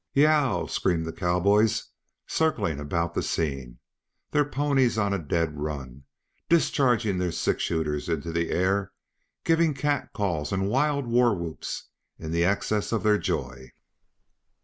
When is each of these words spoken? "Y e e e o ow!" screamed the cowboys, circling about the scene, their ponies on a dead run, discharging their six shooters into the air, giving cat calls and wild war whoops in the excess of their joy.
"Y 0.15 0.23
e 0.23 0.23
e 0.23 0.27
e 0.27 0.27
o 0.27 0.31
ow!" 0.31 0.65
screamed 0.65 1.05
the 1.05 1.13
cowboys, 1.13 1.89
circling 2.25 2.79
about 2.79 3.13
the 3.13 3.21
scene, 3.21 3.77
their 4.31 4.43
ponies 4.43 4.97
on 4.97 5.13
a 5.13 5.19
dead 5.19 5.55
run, 5.59 6.05
discharging 6.49 7.19
their 7.19 7.31
six 7.31 7.61
shooters 7.61 8.09
into 8.09 8.31
the 8.31 8.49
air, 8.49 8.93
giving 9.43 9.75
cat 9.75 10.11
calls 10.11 10.51
and 10.51 10.67
wild 10.69 11.05
war 11.05 11.35
whoops 11.35 11.89
in 12.17 12.31
the 12.31 12.43
excess 12.43 12.91
of 12.91 13.03
their 13.03 13.19
joy. 13.19 13.71